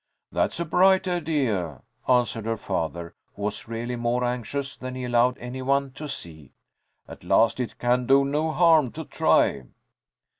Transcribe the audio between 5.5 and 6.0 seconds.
one